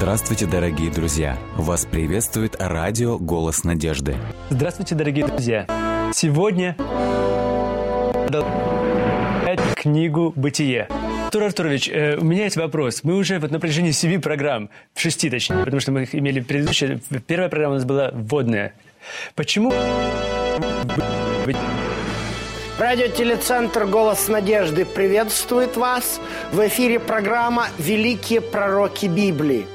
Здравствуйте, 0.00 0.46
дорогие 0.46 0.90
друзья! 0.90 1.38
Вас 1.56 1.84
приветствует 1.84 2.56
радио 2.58 3.18
«Голос 3.18 3.64
надежды». 3.64 4.16
Здравствуйте, 4.48 4.94
дорогие 4.94 5.26
друзья! 5.26 5.66
Сегодня 6.14 6.74
книгу 9.76 10.32
«Бытие». 10.34 10.88
Артур 11.26 11.42
Артурович, 11.42 11.90
э, 11.90 12.16
у 12.16 12.24
меня 12.24 12.44
есть 12.44 12.56
вопрос. 12.56 13.04
Мы 13.04 13.14
уже 13.14 13.38
вот 13.40 13.50
на 13.50 13.60
протяжении 13.60 13.90
семи 13.90 14.16
программ, 14.16 14.70
шести 14.96 15.28
точнее, 15.28 15.64
потому 15.66 15.80
что 15.80 15.92
мы 15.92 16.04
их 16.04 16.14
имели 16.14 16.40
предыдущие. 16.40 16.98
Первая 17.26 17.50
программа 17.50 17.74
у 17.74 17.76
нас 17.76 17.84
была 17.84 18.10
вводная. 18.14 18.72
Почему 19.34 19.70
Радиотелецентр 22.78 23.84
«Голос 23.84 24.28
надежды» 24.28 24.86
приветствует 24.86 25.76
вас. 25.76 26.22
В 26.52 26.66
эфире 26.68 26.98
программа 26.98 27.68
«Великие 27.76 28.40
пророки 28.40 29.04
Библии». 29.04 29.66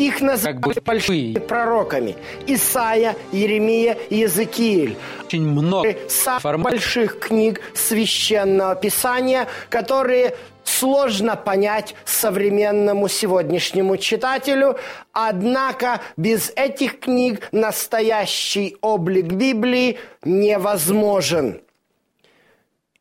Их 0.00 0.22
называют 0.22 0.76
как 0.76 0.84
большими 0.84 1.38
пророками. 1.38 2.16
Исаия, 2.46 3.16
Еремия, 3.32 3.98
Иезекииль. 4.08 4.96
Очень 5.22 5.46
много 5.46 5.94
самых 6.08 6.60
больших 6.60 7.18
книг 7.20 7.60
Священного 7.74 8.76
Писания, 8.76 9.46
которые 9.68 10.34
сложно 10.64 11.36
понять 11.36 11.94
современному 12.06 13.08
сегодняшнему 13.08 13.98
читателю. 13.98 14.78
Однако 15.12 16.00
без 16.16 16.50
этих 16.56 17.00
книг 17.00 17.48
настоящий 17.52 18.78
облик 18.80 19.26
Библии 19.26 19.98
невозможен. 20.24 21.60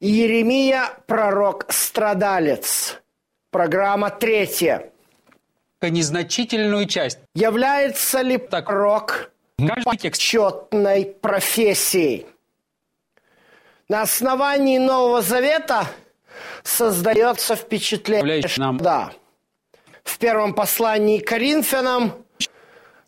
Иеремия– 0.02 0.90
пророк-страдалец. 1.08 3.00
Программа 3.52 4.10
третья. 4.10 4.92
Незначительную 5.82 6.86
часть. 6.88 7.20
Является 7.34 8.22
ли 8.22 8.38
так, 8.38 8.66
пророк 8.66 9.32
почетной 9.86 11.06
профессией? 11.06 12.26
На 13.88 14.02
основании 14.02 14.78
Нового 14.78 15.22
Завета 15.22 15.88
создается 16.64 17.56
впечатление, 17.56 18.44
нам... 18.58 18.78
да. 18.78 19.14
В 20.04 20.18
первом 20.18 20.54
послании 20.54 21.20
к 21.20 21.28
Коринфянам 21.28 22.14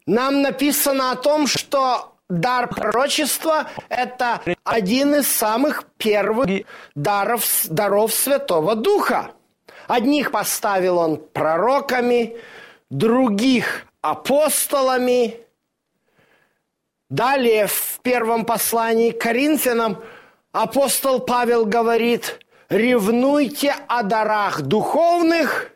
нам 0.06 0.42
написано 0.42 1.12
о 1.12 1.16
том, 1.18 1.48
что 1.48 2.16
дар 2.30 2.68
пророчества– 2.68 3.70
это 3.90 4.42
один 4.64 5.16
из 5.16 5.28
самых 5.28 5.84
первых 5.98 6.48
даров, 6.96 7.46
даров 7.68 8.14
Святого 8.14 8.76
Духа. 8.76 9.32
Одних 9.88 10.32
поставил 10.32 10.98
он 10.98 11.18
пророками, 11.18 12.38
других– 12.92 13.88
апостолами. 14.02 15.38
Далее 17.10 17.68
в 17.68 18.00
первом 18.04 18.46
послании 18.46 19.12
к 19.12 19.22
Коринфянам 19.22 20.04
апостол 20.52 21.20
Павел 21.20 21.66
говорит 21.66 22.40
«Ревнуйте 22.70 23.74
о 23.88 24.04
дарах 24.04 24.62
духовных, 24.62 25.72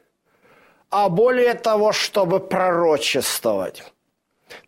а 0.89 1.09
более 1.09 1.55
того, 1.55 1.91
чтобы 1.91 2.39
пророчествовать». 2.39 3.83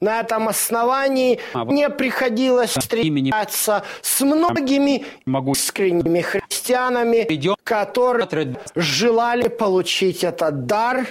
На 0.02 0.20
этом 0.20 0.50
основании 0.50 1.40
а, 1.54 1.64
мне 1.64 1.90
приходилось 1.90 2.72
встречаться 2.72 3.84
с 4.02 4.22
многими 4.22 5.06
могу... 5.26 5.54
искренними 5.54 6.22
христианами, 6.22 7.26
которые 7.64 8.58
желали 8.76 9.48
получить 9.48 10.24
этот 10.24 10.66
дар, 10.66 11.08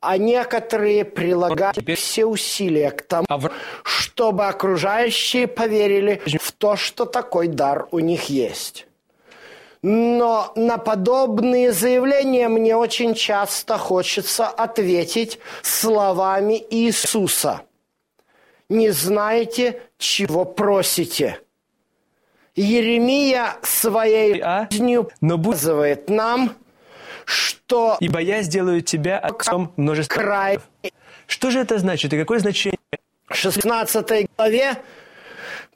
а 0.00 0.16
некоторые 0.16 1.04
прилагали 1.04 1.94
все 1.94 2.24
усилия 2.24 2.90
к 2.90 3.02
тому, 3.02 3.26
а 3.28 3.40
чтобы 3.82 4.46
окружающие 4.46 5.46
поверили 5.46 6.20
в 6.40 6.52
то, 6.52 6.76
что 6.76 7.04
такой 7.04 7.48
дар 7.48 7.88
у 7.90 7.98
них 7.98 8.24
есть. 8.24 8.86
Но 9.82 10.52
на 10.56 10.76
подобные 10.76 11.72
заявления 11.72 12.48
мне 12.48 12.76
очень 12.76 13.14
часто 13.14 13.78
хочется 13.78 14.46
ответить 14.46 15.38
словами 15.62 16.62
Иисуса– 16.70 17.62
не 18.70 18.90
знаете, 18.90 19.82
чего 19.98 20.44
просите. 20.44 21.40
Еремия 22.54 23.56
своей 23.62 24.40
а? 24.40 24.68
жизнью 24.70 25.10
но 25.20 25.36
показывает 25.36 26.08
нам, 26.08 26.54
что... 27.30 27.96
Ибо 28.00 28.20
я 28.20 28.42
сделаю 28.42 28.82
тебя 28.82 29.18
отцом 29.18 29.72
множества 29.76 30.14
край. 30.14 30.58
Что 31.26 31.50
же 31.50 31.60
это 31.60 31.78
значит 31.78 32.12
и 32.12 32.18
какое 32.18 32.40
значение? 32.40 32.78
В 33.28 33.34
16 33.34 34.28
главе 34.36 34.76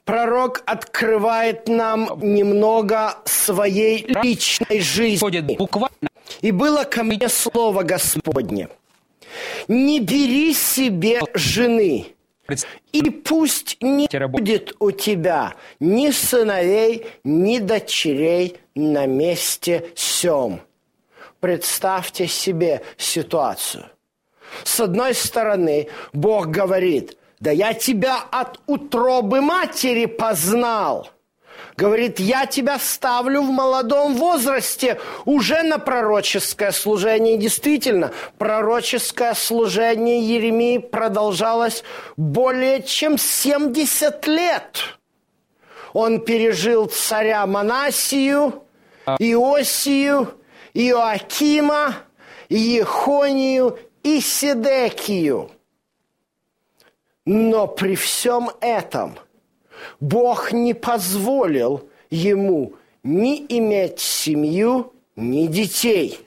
пророк 0.03 0.61
открывает 0.65 1.67
нам 1.67 2.19
немного 2.21 3.15
своей 3.25 4.05
личной 4.05 4.81
жизни. 4.81 5.57
И 6.41 6.51
было 6.51 6.83
ко 6.83 7.03
мне 7.03 7.29
слово 7.29 7.83
Господне. 7.83 8.67
Не 9.67 9.99
бери 9.99 10.53
себе 10.53 11.21
жены, 11.33 12.15
и 12.91 13.09
пусть 13.09 13.77
не 13.81 14.07
будет 14.27 14.75
у 14.79 14.91
тебя 14.91 15.55
ни 15.79 16.11
сыновей, 16.11 17.05
ни 17.23 17.59
дочерей 17.59 18.57
на 18.75 19.05
месте 19.05 19.89
сем. 19.95 20.61
Представьте 21.39 22.27
себе 22.27 22.81
ситуацию. 22.97 23.85
С 24.63 24.79
одной 24.79 25.13
стороны, 25.13 25.89
Бог 26.13 26.47
говорит, 26.47 27.17
да 27.39 27.51
я 27.51 27.73
тебя 27.73 28.19
от 28.31 28.59
утробы 28.67 29.41
матери 29.41 30.05
познал– 30.05 31.09
Говорит, 31.77 32.21
я 32.21 32.45
тебя 32.45 32.79
ставлю 32.79 33.41
в 33.41 33.49
молодом 33.51 34.15
возрасте 34.15 34.97
уже 35.25 35.61
на 35.61 35.77
пророческое 35.77 36.71
служение. 36.71 37.37
действительно, 37.37 38.13
пророческое 38.37 39.33
служение 39.33 40.21
Еремии 40.21 40.77
продолжалось 40.77 41.83
более 42.15 42.81
чем 42.81 43.17
70 43.17 44.25
лет. 44.27 44.97
Он 45.91 46.21
пережил 46.21 46.85
царя 46.85 47.45
Манасию, 47.45 48.63
Иосию, 49.19 50.33
Иоакима, 50.75 51.95
Ехонию 52.49 53.79
и 54.03 54.21
Сидекию. 54.21 55.49
Но 57.25 57.65
при 57.65 57.95
всем 57.95 58.51
этом– 58.61 59.17
Бог 59.99 60.51
не 60.51 60.73
позволил 60.73 61.89
ему 62.09 62.73
ни 63.03 63.45
иметь 63.49 63.99
семью, 63.99 64.93
ни 65.15 65.47
детей. 65.47 66.19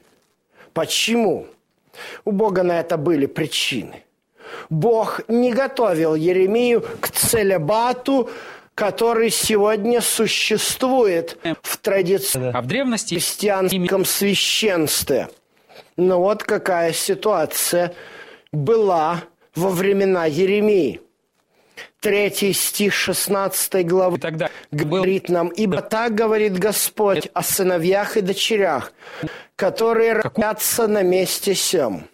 Почему? 0.73 1.47
У 2.25 2.33
Бога 2.33 2.63
на 2.63 2.81
это 2.81 2.97
были 2.97 3.27
причины. 3.27 4.05
Бог 4.71 5.21
не 5.29 5.53
готовил 5.53 6.15
Еремию 6.15 6.83
к 7.01 7.11
целебату, 7.11 8.31
который 8.79 9.31
сегодня 9.31 10.01
существует 10.01 11.37
в 11.63 11.79
традиции 11.79 12.53
а 12.55 12.63
в 12.63 12.67
древности 12.69 13.15
христианском 13.15 14.05
священстве. 14.05 15.29
Но 15.97 16.21
вот 16.21 16.45
какая 16.45 16.93
ситуация 16.93 17.93
была 18.53 19.25
во 19.57 19.71
времена 19.71 20.27
Еремии. 20.27 21.01
Третий 21.99 22.53
стих 22.53 22.95
16 22.95 23.85
главы 23.85 24.19
тогда 24.21 24.49
говорит 24.71 25.29
нам, 25.29 25.49
«Ибо 25.49 25.83
так 25.83 26.15
говорит 26.15 26.57
Господь 26.57 27.29
о 27.35 27.43
сыновьях 27.43 28.17
и 28.17 28.21
дочерях, 28.21 28.93
которые 29.57 30.13
родятся 30.13 30.87
на 30.87 31.03
месте 31.03 31.57
сем, 31.57 32.09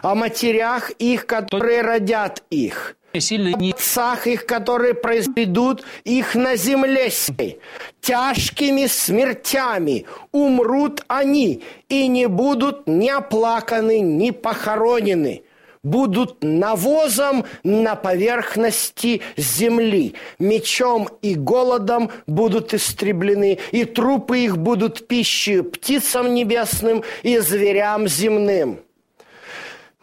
о 0.00 0.14
матерях 0.14 0.90
их, 0.92 1.26
которые 1.26 1.82
родят 1.82 2.42
их, 2.48 2.96
о 3.12 3.70
отцах 3.70 4.26
их, 4.26 4.46
которые 4.46 4.94
произведут 4.94 5.84
их 6.04 6.34
на 6.34 6.56
земле 6.56 7.10
сей. 7.10 7.58
Тяжкими 8.00 8.86
смертями 8.86 10.06
умрут 10.32 11.04
они, 11.08 11.62
и 11.88 12.06
не 12.08 12.26
будут 12.26 12.86
ни 12.86 13.08
оплаканы, 13.08 14.00
ни 14.00 14.30
похоронены» 14.30 15.42
будут 15.82 16.42
навозом 16.42 17.44
на 17.62 17.94
поверхности 17.94 19.22
земли. 19.36 20.14
Мечом 20.38 21.08
и 21.22 21.34
голодом 21.34 22.10
будут 22.26 22.74
истреблены, 22.74 23.58
и 23.72 23.84
трупы 23.84 24.40
их 24.40 24.58
будут 24.58 25.06
пищей 25.06 25.62
птицам 25.62 26.34
небесным 26.34 27.04
и 27.22 27.38
зверям 27.38 28.08
земным. 28.08 28.80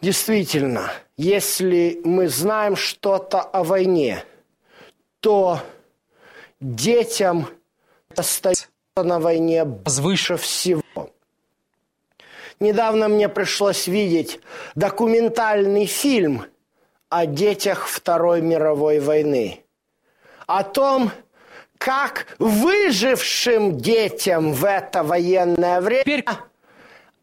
Действительно, 0.01 0.91
если 1.17 2.01
мы 2.03 2.27
знаем 2.27 2.75
что-то 2.75 3.41
о 3.41 3.63
войне, 3.63 4.23
то 5.19 5.59
детям 6.59 7.47
остается 8.15 8.67
на 8.95 9.19
войне 9.19 9.63
выше 9.63 10.37
всего. 10.37 10.81
Недавно 12.59 13.09
мне 13.09 13.27
пришлось 13.27 13.87
видеть 13.87 14.39
документальный 14.75 15.85
фильм 15.85 16.45
о 17.09 17.25
детях 17.25 17.87
Второй 17.87 18.41
мировой 18.41 18.99
войны. 18.99 19.63
О 20.47 20.63
том, 20.63 21.11
как 21.77 22.27
выжившим 22.39 23.77
детям 23.77 24.53
в 24.53 24.63
это 24.63 25.03
военное 25.03 25.81
время 25.81 26.39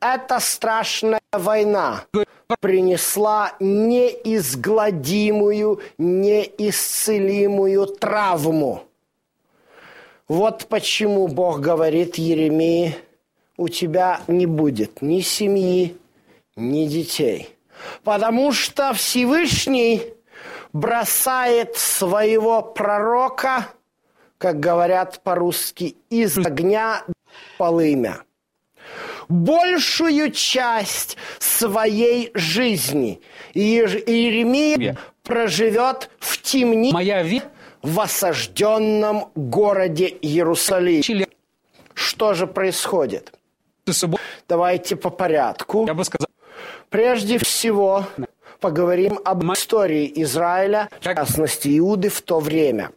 эта 0.00 0.40
страшная 0.40 1.21
война 1.32 2.05
принесла 2.61 3.55
неизгладимую, 3.61 5.81
неисцелимую 5.99 7.87
травму. 7.87 8.84
Вот 10.29 10.67
почему 10.69 11.29
Бог 11.29 11.61
говорит 11.61 12.17
Еремии, 12.17 12.96
у 13.56 13.69
тебя 13.69 14.20
не 14.29 14.44
будет 14.46 15.00
ни 15.02 15.20
семьи, 15.20 15.96
ни 16.56 16.87
детей. 16.87 17.56
Потому 18.05 18.52
что 18.52 18.93
Всевышний 18.93 20.02
бросает 20.73 21.76
своего 21.76 22.62
пророка, 22.62 23.67
как 24.38 24.61
говорят 24.61 25.20
по-русски, 25.23 25.96
из 26.08 26.38
огня 26.38 27.05
полымя 27.58 28.23
большую 29.28 30.30
часть 30.30 31.16
своей 31.38 32.30
жизни. 32.34 33.20
И 33.54 33.78
Иеремия 33.78 34.96
проживет 35.22 36.10
в 36.19 36.40
темнице 36.40 36.94
Моя 36.94 37.22
вера 37.22 37.46
в 37.82 38.00
осажденном 38.00 39.30
городе 39.34 40.06
Иерусалим. 40.06 41.02
Что 41.94 42.34
же 42.34 42.46
происходит? 42.46 43.32
Давайте 44.48 44.96
по 44.96 45.10
порядку. 45.10 45.86
я 45.86 45.94
бы 45.94 46.04
сказал, 46.04 46.28
Прежде 46.88 47.38
всего, 47.38 48.06
поговорим 48.60 49.18
об 49.25 49.44
истории 49.52 50.12
Израиля, 50.22 50.88
в 51.00 51.04
частности 51.04 51.78
Иуды 51.78 52.08
в 52.08 52.20
то 52.22 52.38
время. 52.38 52.92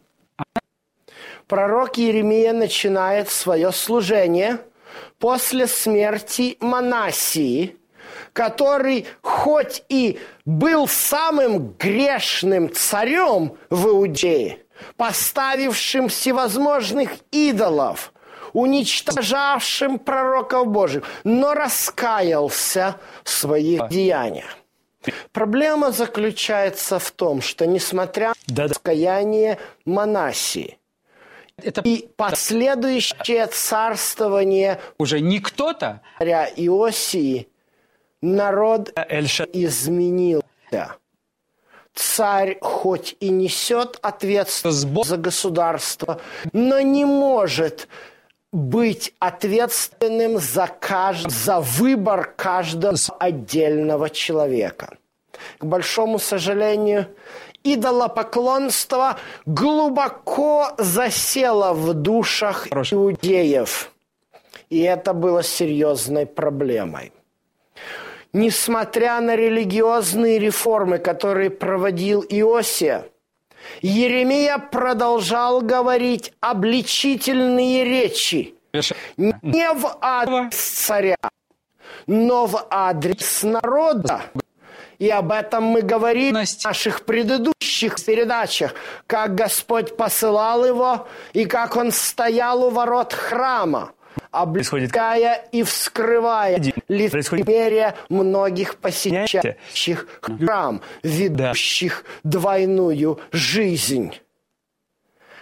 Пророк 1.48 1.98
Иеремия 1.98 2.52
начинает 2.52 3.30
свое 3.30 3.72
служение 3.72 4.58
после 5.18 5.66
смерти 5.66 6.56
Манасии, 6.60 7.76
который 8.32 9.06
хоть 9.22 9.82
и 9.88 10.18
был 10.44 10.86
самым 10.88 11.74
грешным 11.78 12.72
царем 12.72 13.56
в 13.70 13.88
Иудее, 13.88 14.58
поставившим 14.96 16.08
всевозможных 16.08 17.10
идолов, 17.30 18.12
уничтожавшим 18.52 19.98
пророков 19.98 20.68
Божьих, 20.68 21.04
но 21.24 21.54
раскаялся 21.54 22.96
в 23.24 23.30
своих 23.30 23.88
деяниях. 23.88 24.56
Проблема 25.32 25.92
заключается 25.92 26.98
в 26.98 27.10
том, 27.12 27.40
что 27.40 27.66
несмотря 27.66 28.32
на 28.48 28.64
раскаяние 28.64 29.58
Манасии 29.84 30.78
это 31.62 31.80
и 31.82 32.06
последующее 32.16 33.46
царствование 33.46 34.80
уже 34.98 35.20
не 35.20 35.40
кто-то, 35.40 36.02
царя 36.18 36.46
Иосии, 36.46 37.48
народ 38.20 38.92
Эльша. 38.94 39.44
изменился. 39.52 40.44
Царь 41.94 42.58
хоть 42.60 43.16
и 43.20 43.30
несет 43.30 43.98
ответственность 44.02 45.06
за 45.06 45.16
государство, 45.16 46.20
но 46.52 46.80
не 46.80 47.06
может 47.06 47.88
быть 48.52 49.14
ответственным 49.18 50.38
за, 50.38 50.66
кажд... 50.66 51.30
за 51.30 51.60
выбор 51.60 52.34
каждого 52.36 52.96
отдельного 53.18 54.10
человека. 54.10 54.98
К 55.58 55.64
большому 55.64 56.18
сожалению, 56.18 57.08
идолопоклонство 57.74 59.16
глубоко 59.46 60.70
засело 60.78 61.72
в 61.72 61.94
душах 61.94 62.68
Хорошо. 62.68 62.96
иудеев. 62.96 63.92
И 64.70 64.80
это 64.80 65.12
было 65.12 65.42
серьезной 65.42 66.26
проблемой. 66.26 67.12
Несмотря 68.32 69.20
на 69.20 69.36
религиозные 69.36 70.38
реформы, 70.38 70.98
которые 70.98 71.50
проводил 71.50 72.22
Иосия, 72.28 73.04
Еремия 73.80 74.58
продолжал 74.58 75.60
говорить 75.60 76.32
обличительные 76.40 77.84
речи 77.84 78.56
не 79.16 79.72
в 79.72 79.98
адрес 80.00 80.54
царя, 80.54 81.16
но 82.06 82.46
в 82.46 82.66
адрес 82.70 83.42
народа. 83.42 84.22
И 84.98 85.10
об 85.10 85.30
этом 85.30 85.64
мы 85.64 85.82
говорили 85.82 86.44
в 86.44 86.64
наших 86.64 87.04
предыдущих 87.04 88.02
передачах, 88.04 88.74
как 89.06 89.34
Господь 89.34 89.96
посылал 89.96 90.64
его 90.64 91.06
и 91.32 91.44
как 91.44 91.76
он 91.76 91.92
стоял 91.92 92.64
у 92.64 92.70
ворот 92.70 93.12
храма, 93.12 93.92
обличая 94.30 95.46
и 95.52 95.62
вскрывая 95.62 96.62
лицемерие 96.88 97.94
многих 98.08 98.76
посещающих 98.76 100.06
храм, 100.22 100.80
ведущих 101.02 102.04
двойную 102.22 103.20
жизнь. 103.32 104.14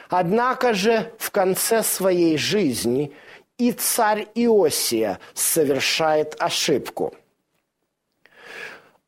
Однако 0.08 0.74
же 0.74 1.12
в 1.18 1.30
конце 1.30 1.82
своей 1.82 2.36
жизни 2.36 3.12
и 3.58 3.72
царь 3.72 4.28
Иосия 4.34 5.18
совершает 5.32 6.36
ошибку. 6.38 7.14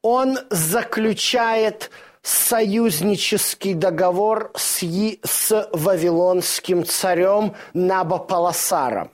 Он 0.08 0.38
заключает 0.50 1.90
союзнический 2.22 3.74
договор 3.74 4.52
с, 4.54 4.84
с 5.24 5.68
вавилонским 5.72 6.84
царем 6.84 7.56
Набополосаром. 7.74 9.10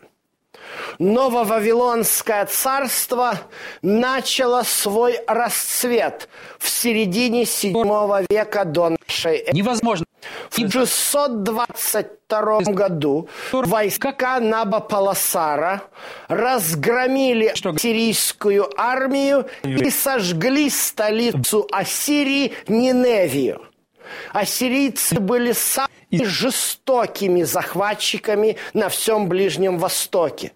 Нововавилонское 0.99 2.47
царство 2.47 3.39
начало 3.83 4.63
свой 4.63 5.19
расцвет 5.27 6.29
в 6.59 6.69
середине 6.69 7.43
VII 7.43 8.27
века 8.29 8.65
до 8.65 8.91
нашей 8.91 9.39
эры. 9.39 9.53
невозможно. 9.53 10.07
В 10.51 10.57
622 10.57 12.61
году 12.61 13.29
войска 13.53 14.41
Набополосара 14.41 15.83
разгромили 16.29 17.53
сирийскую 17.79 18.69
армию 18.77 19.47
и 19.65 19.91
сожгли 19.91 20.71
столицу 20.71 21.67
Ассирии 21.73 22.53
Ниневию. 22.69 23.63
Ассирийцы 24.33 25.21
были 25.21 25.53
самыми 25.53 26.25
жестокими 26.25 27.43
захватчиками 27.43 28.57
на 28.75 28.89
всем 28.89 29.29
Ближнем 29.29 29.79
Востоке. 29.79 30.53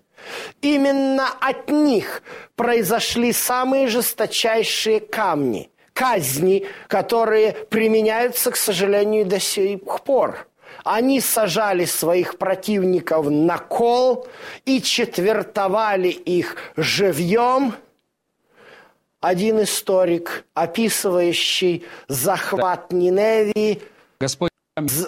Именно 0.60 1.28
от 1.40 1.70
них 1.70 2.22
произошли 2.54 3.32
самые 3.32 3.88
жесточайшие 3.88 5.00
камни, 5.00 5.70
казни, 5.92 6.66
которые 6.88 7.52
применяются, 7.52 8.50
к 8.50 8.56
сожалению, 8.56 9.26
до 9.26 9.40
сих 9.40 9.80
пор. 10.04 10.48
Они 10.84 11.20
сажали 11.20 11.84
своих 11.84 12.38
противников 12.38 13.28
на 13.28 13.58
кол 13.58 14.26
и 14.64 14.80
четвертовали 14.80 16.08
их 16.08 16.56
живьем. 16.76 17.74
Один 19.20 19.62
историк, 19.62 20.44
описывающий 20.54 21.84
захват 22.06 22.92
Ниневии, 22.92 23.82
Господь 24.20 24.50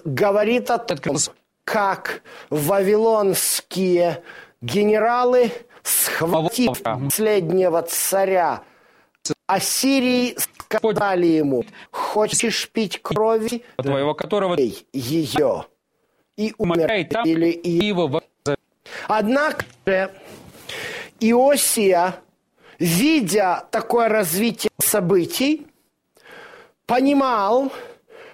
говорит 0.04 0.70
о 0.70 0.78
том, 0.78 1.16
как 1.64 2.22
вавилонские 2.50 4.22
генералы, 4.60 5.52
схватив 5.82 6.82
последнего 6.82 7.82
царя. 7.82 8.62
Ассирии, 9.46 10.36
сказали 10.36 11.26
ему, 11.26 11.64
хочешь 11.90 12.68
пить 12.70 13.00
крови, 13.02 13.64
твоего 13.76 14.14
которого 14.14 14.56
ее. 14.92 15.66
И 16.36 16.54
умоляет 16.56 17.10
там 17.10 17.22
умертвили 17.22 17.50
и 17.50 17.78
и 17.80 17.86
его 17.86 18.22
Однако 19.06 19.64
Иосия, 21.20 22.14
видя 22.78 23.64
такое 23.70 24.08
развитие 24.08 24.70
событий, 24.78 25.66
понимал, 26.86 27.72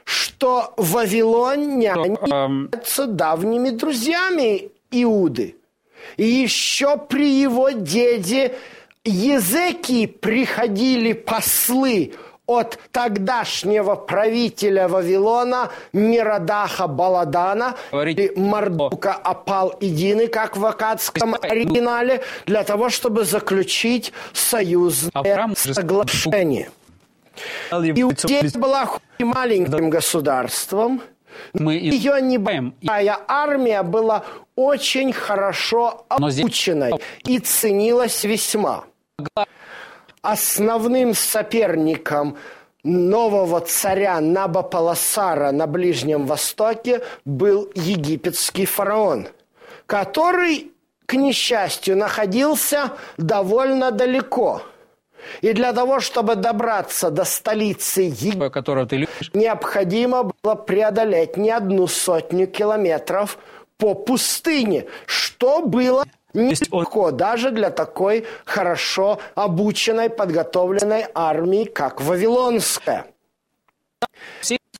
что 0.05 0.75
вавилоняне 0.77 1.87
являются 1.87 3.07
давними 3.07 3.71
друзьями 3.71 4.71
Иуды. 4.91 5.57
И 6.17 6.25
еще 6.25 6.97
при 6.97 7.29
его 7.43 7.71
деде 7.71 8.55
Езекии 9.05 10.07
приходили 10.07 11.13
послы 11.13 12.13
от 12.47 12.79
тогдашнего 12.93 13.95
правителя 13.95 14.87
Вавилона 14.89 15.71
Мирадаха 15.95 16.87
Баладана. 16.87 17.75
Или 17.93 18.33
Мардука 18.37 19.15
Апал 19.15 19.75
Идины, 19.81 20.27
как 20.27 20.57
в 20.57 20.65
акадском 20.67 21.35
оригинале, 21.41 22.23
для 22.47 22.63
того, 22.65 22.91
чтобы 22.91 23.25
заключить 23.25 24.13
союзное 24.35 25.11
же- 25.57 25.75
соглашение. 25.75 26.71
Иудея 27.73 28.43
была 28.55 28.87
хоть 28.87 29.03
и 29.19 29.25
маленьким 29.25 29.91
государством, 29.91 31.03
Мы 31.53 31.75
ее 31.75 32.19
И- 32.21 32.23
небольшая 32.23 33.19
армия 33.29 33.83
была 33.83 34.25
очень 34.57 35.13
хорошо 35.13 36.05
обученной 36.09 36.93
и 37.25 37.39
ценилась 37.39 38.25
весьма. 38.25 38.85
Основным 40.23 41.15
соперником 41.15 42.37
нового 42.83 43.61
царя 43.61 44.21
Набополосара 44.21 45.51
на 45.53 45.67
Ближнем 45.67 46.27
Востоке 46.27 47.03
был 47.25 47.71
египетский 47.75 48.65
фараон, 48.67 49.29
который, 49.87 50.73
к 51.07 51.15
несчастью, 51.15 51.97
находился 51.97 52.93
довольно 53.19 53.91
далеко. 53.91 54.63
И 55.41 55.53
для 55.53 55.73
того, 55.73 56.01
чтобы 56.01 56.35
добраться 56.37 57.11
до 57.11 57.25
столицы 57.25 58.03
Египта, 58.03 58.51
которого 58.51 58.87
ты 58.87 58.97
любишь. 58.97 59.31
необходимо 59.35 60.31
было 60.43 60.55
преодолеть 60.55 61.37
не 61.37 61.51
одну 61.51 61.87
сотню 61.87 62.47
километров 62.47 63.39
по 63.77 63.95
пустыне, 63.95 64.87
что 65.07 65.63
было 65.63 66.05
нелегко 66.35 67.11
даже 67.11 67.51
для 67.51 67.71
такой 67.71 68.27
хорошо 68.45 69.21
обученной, 69.35 70.11
подготовленной 70.11 71.07
армии, 71.15 71.65
как 71.65 72.01
Вавилонская. 72.01 73.07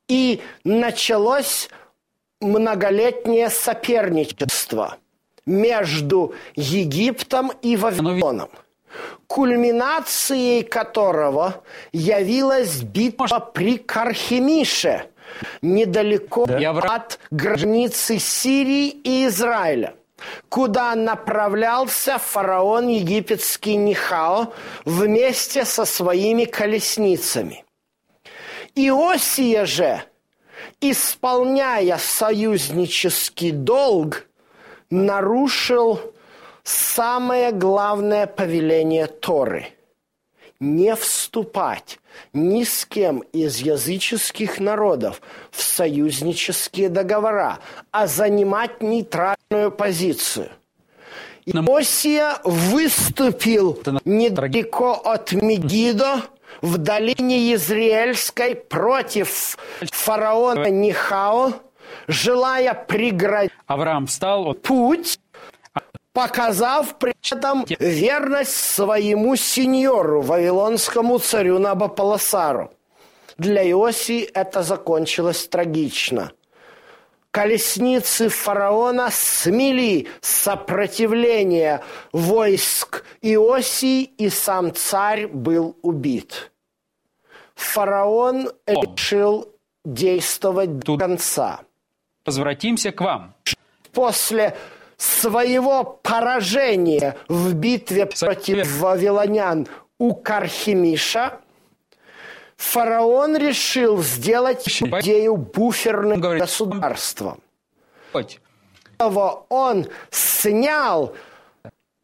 И 0.07 0.41
началось 0.63 1.69
многолетнее 2.41 3.49
соперничество 3.49 4.97
между 5.45 6.35
Египтом 6.55 7.51
и 7.61 7.75
Вавилоном, 7.75 8.49
кульминацией 9.27 10.63
которого 10.63 11.63
явилась 11.91 12.81
битва 12.81 13.39
при 13.39 13.77
Кархемише, 13.77 15.07
недалеко 15.61 16.45
вра- 16.45 16.95
от 16.95 17.19
границы 17.31 18.19
Сирии 18.19 18.89
и 18.89 19.27
Израиля, 19.27 19.95
куда 20.49 20.95
направлялся 20.95 22.17
фараон 22.17 22.87
египетский 22.87 23.75
Нихао 23.75 24.53
вместе 24.85 25.65
со 25.65 25.85
своими 25.85 26.45
колесницами. 26.45 27.65
Иосия 28.75 29.65
же, 29.65 30.01
исполняя 30.81 31.97
союзнический 31.97 33.51
долг, 33.51 34.27
нарушил 34.89 35.99
самое 36.65 37.51
главное 37.51 38.27
повеление 38.27 39.07
Торы– 39.07 39.67
не 40.59 40.95
вступать 40.95 41.99
ни 42.33 42.63
с 42.63 42.85
кем 42.85 43.19
из 43.33 43.57
языческих 43.57 44.59
народов 44.59 45.21
в 45.51 45.61
союзнические 45.61 46.89
договора, 46.89 47.59
а 47.91 48.07
занимать 48.07 48.81
нейтральную 48.81 49.71
позицию. 49.71 50.49
Иосия 51.45 52.37
выступил 52.43 53.79
недалеко 54.05 54.93
от 54.93 55.33
Мегидо 55.33 56.21
в 56.61 56.77
долине 56.77 57.53
Израильской 57.53 58.55
против 58.55 59.57
фараона 59.91 60.69
Нихао, 60.69 61.53
желая 62.07 62.73
преградить 62.73 63.51
Авраам 63.67 64.07
встал, 64.07 64.53
путь, 64.53 65.19
показав 66.15 66.97
при 66.97 67.13
этом 67.31 67.65
верность 67.79 68.55
своему 68.55 69.35
сеньору, 69.35 70.21
вавилонскому 70.21 71.19
царю 71.19 71.59
Набополосару. 71.59 72.71
Для 73.37 73.69
Иосии 73.69 74.21
это 74.23 74.63
закончилось 74.63 75.45
трагично. 75.47 76.31
Колесницы 77.31 78.29
фараона 78.29 79.09
смели 79.11 80.07
сопротивление 80.21 81.81
войск 82.13 83.03
Иосии, 83.21 84.03
и 84.03 84.29
сам 84.29 84.73
царь 84.73 85.27
был 85.27 85.75
убит. 85.81 86.53
Фараон 87.55 88.51
решил 88.65 89.49
действовать 89.83 90.79
до 90.79 90.97
конца 90.97 91.59
возвратимся 92.25 92.91
к 92.91 93.01
вам. 93.01 93.35
после 93.93 94.57
своего 94.97 95.83
поражения 95.83 97.17
в 97.27 97.53
битве 97.53 98.05
против 98.05 98.79
вавилонян 98.79 99.67
у 99.97 100.13
Кархимиша, 100.15 101.39
фараон 102.57 103.37
решил 103.37 104.01
сделать 104.01 104.81
Иудею 104.81 105.37
буферным 105.37 106.21
государством. 106.21 107.41
Он 109.49 109.87
снял 110.09 111.15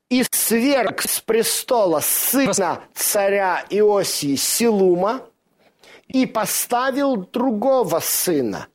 и 0.10 0.26
сверг 0.30 1.04
с 1.04 1.22
престола 1.22 2.02
сына 2.02 2.82
царя 2.94 3.64
Иосии 3.70 4.36
Силума 4.36 5.22
и 6.08 6.26
поставил 6.26 7.16
другого 7.16 8.00
сына, 8.00 8.68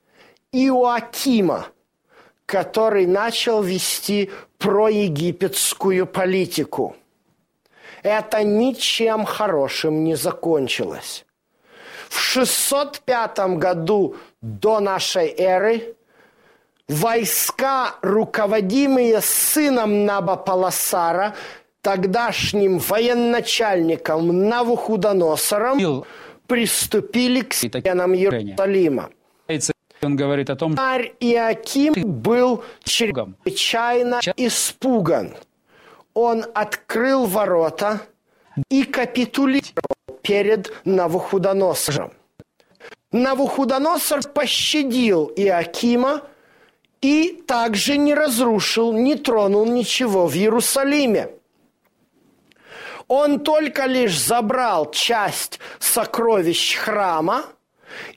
Иоакима, 0.52 1.66
который 2.46 3.06
начал 3.06 3.62
вести 3.62 4.30
проегипетскую 4.58 6.06
политику. 6.06 6.96
Это 8.02 8.44
ничем 8.44 9.24
хорошим 9.24 10.04
не 10.04 10.14
закончилось. 10.16 11.24
В 12.08 12.18
605 12.18 13.58
году 13.58 14.16
до 14.40 14.78
нашей 14.78 15.34
эры 15.36 15.96
войска, 16.88 17.96
руководимые 18.00 19.20
сыном 19.20 20.04
Набополосара, 20.04 21.34
тогдашним 21.80 22.78
военачальником 22.78 24.48
Навуходоносором, 24.48 26.04
приступили 26.46 27.40
к 27.40 27.54
стенам. 27.54 28.14
Иерусалима. 28.14 29.10
Он 30.02 30.16
говорит 30.16 30.50
о 30.50 30.56
том, 30.56 30.76
Царь 30.76 31.14
Иаким 31.20 31.94
был 31.94 32.62
чрезвычайно 32.84 34.20
испуган. 34.36 35.34
Он 36.14 36.44
открыл 36.54 37.26
ворота 37.26 38.00
и 38.70 38.84
капитулировал 38.84 40.20
перед 40.22 40.72
Навуходоносором. 40.84 42.12
Навуходоносор 43.12 44.22
пощадил 44.28 45.32
Иакима 45.36 46.22
и 47.00 47.42
также 47.46 47.96
не 47.96 48.14
разрушил, 48.14 48.92
не 48.92 49.14
тронул 49.14 49.66
ничего 49.66 50.26
в 50.26 50.34
Иерусалиме. 50.34 51.30
Он 53.08 53.40
только 53.40 53.86
лишь 53.86 54.18
забрал 54.18 54.90
часть 54.90 55.60
сокровищ 55.78 56.76
храма 56.76 57.44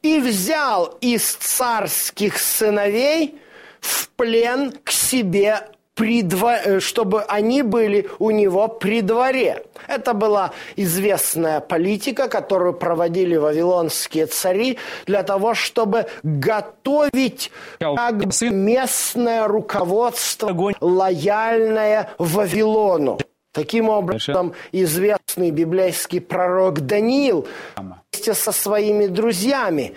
и 0.02 0.20
взял 0.20 0.98
из 1.02 1.36
царских 1.36 2.38
сыновей 2.38 3.36
в 3.80 4.10
плен 4.10 4.74
к 4.84 4.92
себе, 4.92 5.62
э, 6.00 6.80
чтобы 6.80 7.24
они 7.24 7.62
были 7.62 8.10
у 8.20 8.32
него 8.32 8.68
при 8.68 9.02
дворе. 9.02 9.64
Это 9.88 10.14
была 10.14 10.52
известная 10.76 11.60
политика, 11.60 12.28
которую 12.28 12.74
проводили 12.74 13.36
вавилонские 13.36 14.28
цари 14.28 14.78
для 15.06 15.24
того, 15.24 15.54
чтобы 15.54 16.06
готовить 16.24 17.52
как 17.80 18.42
местное 18.42 19.48
руководство, 19.48 20.56
лояльное 20.80 22.10
Вавилону. 22.18 23.20
Таким 23.52 23.90
образом, 23.90 24.54
известный 24.72 25.52
библейский 25.52 26.22
пророк 26.22 26.82
Даниил 26.82 27.48
вместе 27.76 28.34
со 28.34 28.52
своими 28.52 29.08
друзьями, 29.08 29.96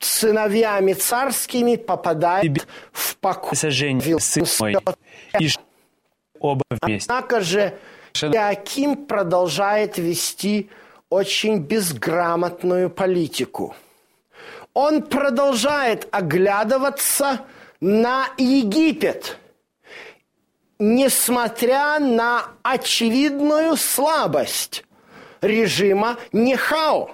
сыновьями 0.00 0.92
царскими, 0.94 1.76
попадает 1.76 2.66
в 2.92 3.16
покой. 3.18 3.56
И 5.38 5.48
оба 6.40 6.64
вместе. 6.82 7.10
Однако 7.10 7.40
же 7.40 7.78
Иаким 8.14 9.06
продолжает 9.06 9.96
вести 9.98 10.68
очень 11.08 11.58
безграмотную 11.58 12.90
политику. 12.90 13.74
Он 14.74 15.02
продолжает 15.02 16.08
оглядываться 16.10 17.40
на 17.80 18.26
Египет, 18.38 19.38
несмотря 20.78 21.98
на 21.98 22.46
очевидную 22.62 23.76
слабость 23.76 24.84
режима 25.40 26.16
Нехао. 26.32 27.10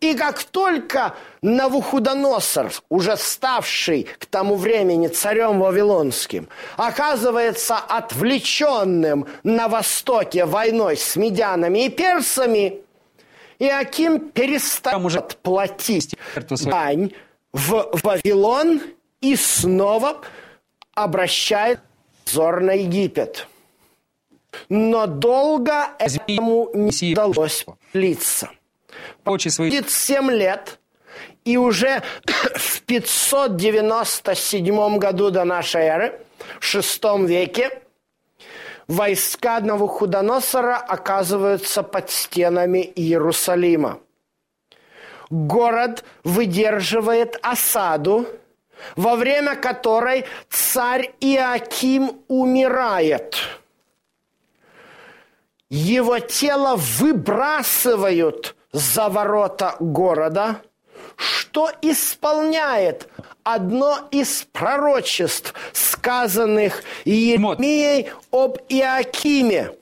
И 0.00 0.14
как 0.14 0.44
только 0.44 1.14
Навуходоносор, 1.42 2.72
уже 2.88 3.16
ставший 3.16 4.04
к 4.04 4.26
тому 4.26 4.54
времени 4.54 5.08
царем 5.08 5.58
Вавилонским, 5.58 6.48
оказывается 6.76 7.78
отвлеченным 7.78 9.26
на 9.42 9.66
востоке 9.66 10.44
войной 10.44 10.96
с 10.96 11.16
медянами 11.16 11.86
и 11.86 11.88
персами, 11.88 12.80
Иаким 13.58 14.30
перестает 14.30 15.04
уже 15.04 15.20
платить 15.20 16.14
дань 16.64 17.10
в 17.52 17.90
Вавилон 18.04 18.80
и 19.20 19.34
снова 19.34 20.20
обращает 20.94 21.80
взор 22.28 22.60
на 22.60 22.72
Египет. 22.72 23.46
Но 24.68 25.06
долго 25.06 25.88
этому 25.98 26.68
не 26.74 27.12
удалось 27.12 27.64
длиться. 27.92 28.50
Будет 29.24 29.90
7 29.90 30.30
лет, 30.30 30.78
и 31.44 31.56
уже 31.56 32.02
в 32.54 32.82
597 32.82 34.98
году 34.98 35.30
до 35.30 35.44
нашей 35.44 35.82
эры, 35.82 36.20
в 36.60 36.74
VI 36.74 37.26
веке, 37.26 37.82
войска 38.86 39.60
Навуходоносора 39.60 40.76
оказываются 40.76 41.82
под 41.82 42.10
стенами 42.10 42.92
Иерусалима. 42.94 44.00
Город 45.30 46.04
выдерживает 46.24 47.38
осаду, 47.42 48.26
во 48.96 49.16
время 49.16 49.56
которой 49.56 50.24
царь 50.48 51.12
Иаким 51.20 52.22
умирает. 52.28 53.36
Его 55.70 56.18
тело 56.18 56.76
выбрасывают 56.76 58.56
за 58.72 59.08
ворота 59.08 59.76
города, 59.80 60.62
что 61.16 61.70
исполняет 61.82 63.08
одно 63.42 64.08
из 64.10 64.46
пророчеств, 64.52 65.54
сказанных 65.72 66.82
Еремией 67.04 68.10
об 68.30 68.58
Иакиме, 68.68 69.74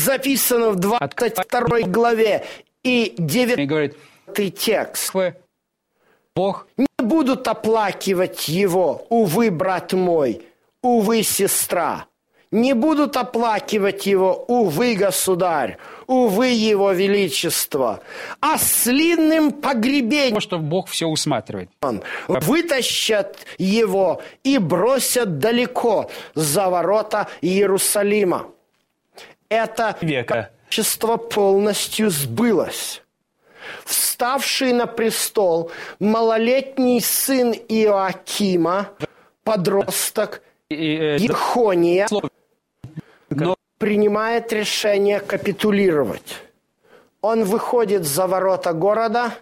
записано 0.00 0.70
в 0.70 0.76
22 0.76 1.80
главе 1.88 2.44
и 2.82 3.14
9 3.18 3.58
и 3.58 3.66
говорит, 3.66 3.96
текст. 4.56 5.14
«Вы, 5.14 5.34
Бог 6.34 6.66
будут 6.98 7.48
оплакивать 7.48 8.48
его, 8.48 9.06
увы, 9.08 9.50
брат 9.50 9.92
мой, 9.92 10.42
увы, 10.82 11.22
сестра. 11.22 12.06
Не 12.50 12.72
будут 12.72 13.16
оплакивать 13.16 14.06
его, 14.06 14.44
увы, 14.48 14.94
государь, 14.94 15.76
увы, 16.06 16.48
его 16.48 16.92
величество. 16.92 18.00
А 18.40 18.56
с 18.56 18.84
длинным 18.84 19.52
погребением 19.52 20.36
потому 20.36 20.40
что 20.40 20.58
Бог 20.58 20.88
все 20.88 21.06
усматривает. 21.06 21.70
вытащат 22.26 23.36
его 23.58 24.22
и 24.44 24.56
бросят 24.56 25.38
далеко 25.38 26.10
за 26.34 26.70
ворота 26.70 27.28
Иерусалима. 27.42 28.46
Это 29.50 29.96
Века. 30.00 30.50
пророчество 30.68 31.16
полностью 31.16 32.10
сбылось. 32.10 33.02
Вставший 33.84 34.72
на 34.72 34.86
престол 34.86 35.70
малолетний 35.98 37.00
сын 37.00 37.52
Иоакима, 37.52 38.90
подросток 39.44 40.42
э, 40.70 41.16
Ехония. 41.18 42.06
Но 43.30 43.56
принимает 43.78 44.52
решение 44.52 45.20
капитулировать. 45.20 46.42
Он 47.20 47.44
выходит 47.44 48.04
за 48.04 48.26
ворота 48.26 48.72
города, 48.72 49.34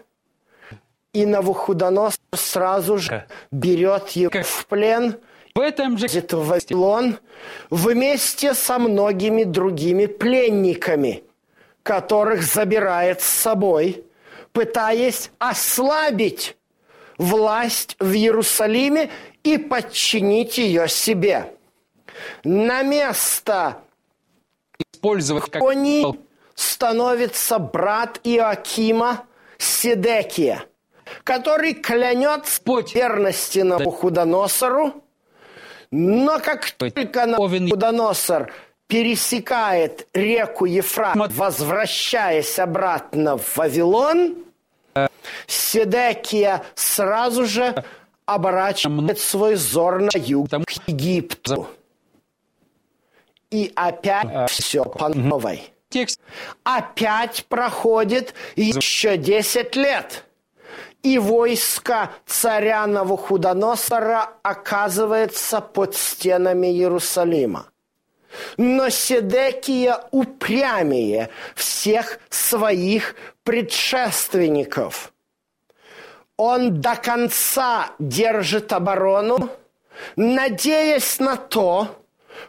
и 1.13 1.25
Навуходоносор 1.27 2.21
сразу 2.35 2.99
же 2.99 3.27
берет 3.51 4.11
его 4.11 4.31
Как? 4.31 4.45
в 4.45 4.67
плен, 4.67 5.17
в 5.55 5.61
этом 5.61 5.97
же 5.97 6.07
в 6.09 6.35
Вавилон 6.35 7.19
вместе 7.71 8.53
со 8.53 8.79
многими 8.79 9.45
другими 9.45 10.05
пленниками, 10.07 11.25
которых 11.83 12.43
забирает 12.43 13.23
с 13.23 13.27
собой, 13.27 14.05
пытаясь 14.57 15.31
ослабить 15.39 16.57
власть 17.19 17.95
в 17.99 18.15
Иерусалиме 18.15 19.11
и 19.43 19.59
подчинить 19.59 20.57
ее 20.57 20.89
себе. 20.89 21.53
На 22.43 22.81
место 22.81 23.83
использовать 24.95 25.51
как 25.51 25.63
Они 25.63 26.07
становится 26.55 27.59
брат 27.59 28.19
Иоакима 28.25 29.27
Седекия, 29.59 30.65
который 31.23 31.75
Господь. 31.75 32.95
верности 32.95 33.59
Навуходоносору, 33.59 35.05
но 35.91 36.39
как 36.39 36.71
только 36.71 37.27
Навуходоносор 37.27 38.51
пересекает 38.87 40.09
реку 40.15 40.65
Ефрат, 40.65 41.15
возвращаясь 41.15 42.59
обратно 42.59 43.37
в 43.37 43.55
Вавилон, 43.59 44.46
Седекия 45.47 46.65
сразу 46.75 47.45
же 47.47 47.85
оборачивает 48.25 49.19
свой 49.19 49.55
взор 49.55 50.03
на 50.03 50.11
юг 50.15 50.49
к 50.51 50.89
Египту. 50.89 51.69
И 53.51 53.73
опять 53.77 54.51
все 54.51 54.85
по 54.85 55.09
новой. 55.09 55.71
текст. 55.89 56.21
Опять 56.65 57.47
проходит 57.49 58.35
еще 58.57 59.17
10 59.17 59.77
лет. 59.77 60.25
И 61.03 61.19
войско 61.19 62.11
царя 62.27 62.85
Навуходоносора 62.87 64.31
оказывается 64.43 65.61
под 65.61 65.95
стенами 65.95 66.67
Иерусалима. 66.67 67.67
Но 68.57 68.89
Седекия 68.89 70.01
упрямее 70.11 71.31
всех 71.55 72.19
своих 72.31 73.15
предшественников. 73.45 75.13
Он 76.37 76.81
до 76.81 76.97
конца 76.97 77.93
держит 77.99 78.73
оборону, 78.73 79.51
надеясь 80.17 81.19
на 81.19 81.37
то, 81.37 81.97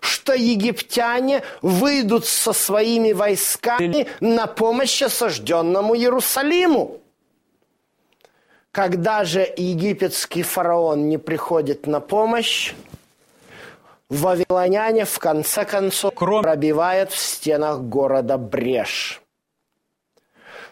что 0.01 0.33
египтяне 0.33 1.43
выйдут 1.61 2.25
со 2.25 2.53
своими 2.53 3.13
войсками 3.13 4.07
на 4.19 4.47
помощь 4.47 5.01
осажденному 5.01 5.95
Иерусалиму. 5.95 7.01
Когда 8.71 9.23
же 9.23 9.41
египетский 9.57 10.43
фараон 10.43 11.09
не 11.09 11.17
приходит 11.17 11.87
на 11.87 11.99
помощь, 11.99 12.73
вавилоняне 14.09 15.05
в 15.05 15.19
конце 15.19 15.65
концов 15.65 16.13
Кроме- 16.15 16.43
пробивают 16.43 17.11
в 17.11 17.17
стенах 17.17 17.79
города 17.81 18.37
брешь. 18.37 19.21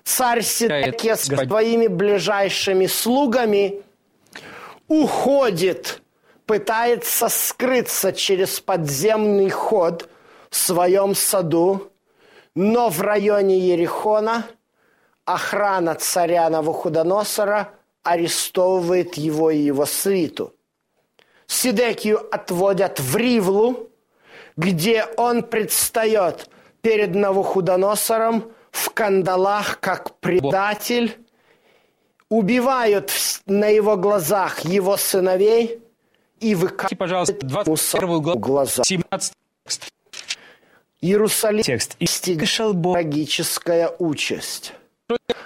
Царь 0.04 0.44
Седекия 0.44 1.16
с 1.16 1.28
Господи. 1.28 1.48
своими 1.48 1.88
ближайшими 1.88 2.86
слугами 2.86 3.82
уходит, 4.88 6.02
пытается 6.46 7.28
скрыться 7.28 8.14
через 8.14 8.60
подземный 8.60 9.50
ход 9.50 10.08
в 10.50 10.56
своем 10.56 11.16
саду, 11.16 11.92
но 12.54 12.90
в 12.90 13.02
районе 13.02 13.58
Ерехона 13.58 14.46
охрана 15.26 15.96
царя 15.96 16.48
Навуходоносора 16.50 17.72
арестовывает 18.04 19.16
его 19.16 19.50
и 19.50 19.58
его 19.58 19.88
свиту. 19.88 20.54
Сидекию 21.48 22.22
отводят 22.34 23.00
в 23.00 23.16
Ривлу, 23.16 23.90
где 24.58 25.06
он 25.18 25.44
предстает 25.44 26.50
перед 26.82 27.16
Навуходоносором 27.16 28.52
в 28.72 28.90
кандалах 28.92 29.80
как 29.80 30.20
предатель, 30.20 31.18
убивают 32.30 33.12
на 33.46 33.68
его 33.68 33.96
глазах 33.96 34.66
его 34.66 34.98
сыновей 34.98 35.80
и 36.40 36.56
выкатывают 36.56 37.00
пожалуйста, 37.00 37.46
21 37.46 38.22
главу, 38.22 38.40
глаза. 38.40 38.84
17 38.84 39.34
текст. 39.64 39.92
Иерусалим 41.02 41.64
Текст. 41.64 41.96
И 42.00 42.06
стигла 42.06 42.46
слышал 42.46 42.74
Бог 42.74 42.96
трагическая 42.96 43.96
участь. 44.00 44.74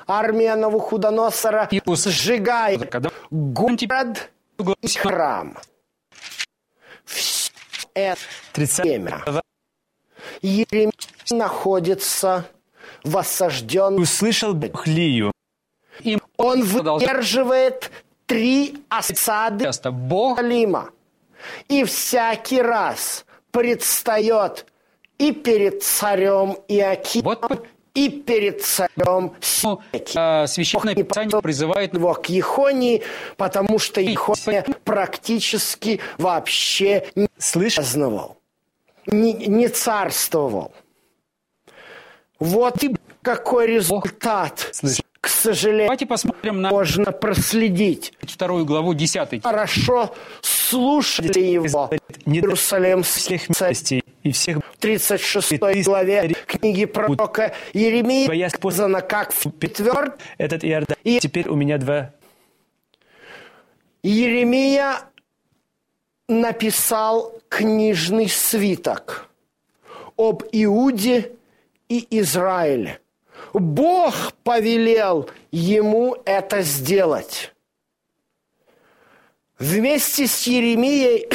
Армия 0.07 0.55
Навуходоносора 0.55 1.69
сжигает 1.85 2.89
город 3.29 4.29
и 4.81 4.87
храм. 4.87 5.57
Все 7.09 7.51
это 7.93 8.21
30 8.53 8.85
время 8.85 9.23
Еремия 10.41 10.91
находится 11.31 12.45
в 13.03 13.17
осажденном... 13.17 14.01
Услышал 14.01 14.53
Бог 14.53 14.87
Лию. 14.87 15.31
им 16.01 16.21
Он 16.37 16.63
выдерживает 16.63 17.91
три 18.25 18.83
осады 18.89 19.65
часто 19.65 19.91
Бог 19.91 20.39
Иерусалима. 20.39 20.89
И 21.67 21.83
всякий 21.83 22.61
раз 22.61 23.25
предстает 23.51 24.65
и 25.17 25.31
перед 25.31 25.83
царем 25.83 26.57
Иакимом, 26.67 27.37
Вот 27.41 27.67
и 28.05 28.09
перед 28.09 28.61
царем 28.61 29.33
а, 30.15 30.47
Священное 30.47 30.95
Писание 30.95 31.41
призывает 31.41 31.93
его 31.93 32.13
к 32.13 32.27
Ехонии, 32.27 33.03
потому 33.35 33.77
что 33.79 33.99
Ехония 33.99 34.65
практически 34.85 35.99
вообще 36.17 37.05
не 37.15 37.27
праздновал, 37.27 38.37
не, 39.05 39.33
не 39.33 39.67
царствовал. 39.67 40.71
Вот 42.39 42.83
и 42.83 42.95
какой 43.21 43.67
результат, 43.67 44.69
Слышь. 44.71 45.01
к 45.19 45.27
сожалению, 45.27 45.87
Давайте 45.87 46.05
посмотрим 46.05 46.61
на 46.61 46.69
можно 46.69 47.11
проследить. 47.11 48.13
вторую 48.21 48.63
главу, 48.63 48.93
10 48.93 49.43
Хорошо 49.43 50.15
слушали 50.41 51.39
его. 51.39 51.89
Не 52.25 52.39
Иерусалим 52.39 53.03
всех 53.03 53.49
милостей 53.49 54.03
и 54.23 54.31
всех 54.31 54.57
в 54.57 54.77
36 54.77 55.59
Ты- 55.59 55.83
главе 55.83 56.33
книги 56.45 56.85
пророка 56.85 57.53
Еремии 57.73 58.49
сказано, 58.49 59.01
как 59.01 59.31
в 59.33 59.41
четвертом 59.59 60.13
этот 60.37 60.63
Иордан. 60.65 60.97
И- 61.03 61.19
Теперь 61.19 61.47
у 61.49 61.55
меня 61.55 61.77
два 61.77 62.13
Еремия 64.03 65.01
написал 66.27 67.33
книжный 67.49 68.29
свиток 68.29 69.29
об 70.15 70.43
Иуде 70.51 71.31
и 71.89 72.05
Израиле. 72.19 72.99
Бог 73.53 74.33
повелел 74.43 75.29
ему 75.51 76.15
это 76.25 76.61
сделать. 76.61 77.53
Вместе 79.57 80.27
с 80.27 80.43
Еремией 80.47 81.27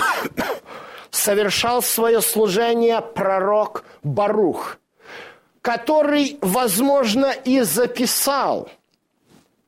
совершал 1.15 1.83
свое 1.83 2.21
служение 2.21 3.01
пророк 3.01 3.85
Барух, 4.03 4.79
который, 5.63 6.39
возможно, 6.41 7.33
и 7.45 7.61
записал 7.61 8.69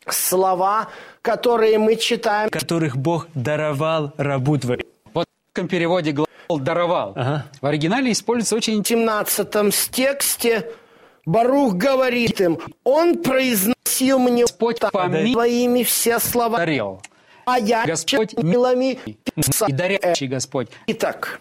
слова, 0.08 0.88
которые 1.22 1.78
мы 1.78 1.96
читаем 1.96 2.50
которых 2.50 2.96
Бог 2.96 3.28
даровал 3.34 4.12
рабу 4.16 4.58
твоему. 4.58 4.82
Вот 5.14 5.26
в 5.26 5.48
русском 5.48 5.68
переводе 5.68 6.12
глагол 6.12 6.58
«даровал». 6.64 7.12
Ага. 7.16 7.46
В 7.60 7.66
оригинале 7.66 8.12
используется 8.12 8.56
очень 8.56 8.82
в 8.82 8.86
17 8.86 9.90
тексте 9.90 10.70
Барух 11.24 11.74
говорит 11.74 12.40
им, 12.40 12.58
он 12.84 13.18
произносил 13.18 14.20
мне 14.20 14.42
Господь 14.42 14.78
помилуй. 14.78 15.32
твоими 15.32 15.82
все 15.82 16.20
слова, 16.20 16.58
дарил. 16.58 17.00
А 17.46 17.58
я 17.58 17.86
Господь 17.86 18.36
милами. 18.36 18.98
И 19.06 19.72
дарящий 19.72 20.26
Господь. 20.26 20.68
Итак, 20.88 21.40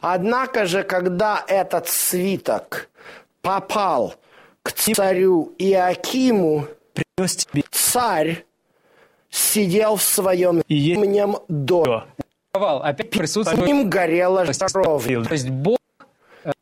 однако 0.00 0.66
же, 0.66 0.82
когда 0.82 1.44
этот 1.46 1.88
свиток 1.88 2.88
попал 3.40 4.16
к 4.62 4.72
царю 4.72 5.54
Иакиму, 5.58 6.66
Принес 6.94 7.36
тебе 7.36 7.62
царь 7.70 8.44
сидел 9.30 9.96
в 9.96 10.02
своем 10.02 10.62
именем 10.68 11.36
до. 11.48 12.04
Опять 12.52 13.10
присутствует 13.10 13.66
ним 13.66 13.88
горела. 13.88 14.44
То 14.44 15.32
есть 15.32 15.48
Бог 15.48 15.78